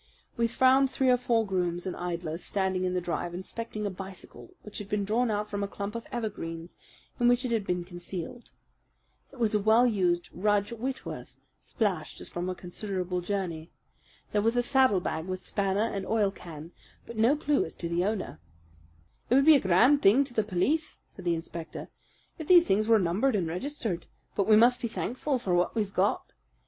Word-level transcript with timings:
We 0.35 0.47
found 0.47 0.89
three 0.89 1.11
or 1.11 1.17
four 1.17 1.45
grooms 1.45 1.85
and 1.85 1.95
idlers 1.95 2.43
standing 2.43 2.85
in 2.85 2.95
the 2.95 3.01
drive 3.01 3.35
inspecting 3.35 3.85
a 3.85 3.91
bicycle 3.91 4.55
which 4.63 4.79
had 4.79 4.89
been 4.89 5.05
drawn 5.05 5.29
out 5.29 5.47
from 5.47 5.61
a 5.61 5.67
clump 5.67 5.93
of 5.93 6.07
evergreens 6.11 6.75
in 7.19 7.27
which 7.27 7.45
it 7.45 7.51
had 7.51 7.67
been 7.67 7.83
concealed. 7.83 8.49
It 9.31 9.37
was 9.39 9.53
a 9.53 9.59
well 9.59 9.85
used 9.85 10.31
Rudge 10.33 10.71
Whitworth, 10.71 11.35
splashed 11.61 12.19
as 12.19 12.29
from 12.29 12.49
a 12.49 12.55
considerable 12.55 13.21
journey. 13.21 13.69
There 14.31 14.41
was 14.41 14.55
a 14.57 14.63
saddlebag 14.63 15.25
with 15.27 15.45
spanner 15.45 15.81
and 15.93 16.03
oilcan, 16.07 16.71
but 17.05 17.15
no 17.17 17.35
clue 17.35 17.63
as 17.63 17.75
to 17.75 17.87
the 17.87 18.03
owner. 18.03 18.39
"It 19.29 19.35
would 19.35 19.45
be 19.45 19.55
a 19.55 19.59
grand 19.59 20.03
help 20.03 20.25
to 20.25 20.33
the 20.33 20.43
police," 20.43 20.99
said 21.11 21.25
the 21.25 21.35
inspector, 21.35 21.89
"if 22.39 22.47
these 22.47 22.65
things 22.65 22.87
were 22.87 22.97
numbered 22.97 23.35
and 23.35 23.45
registered. 23.47 24.07
But 24.33 24.47
we 24.47 24.55
must 24.55 24.81
be 24.81 24.87
thankful 24.87 25.37
for 25.37 25.53
what 25.53 25.75
we've 25.75 25.93
got. 25.93 26.33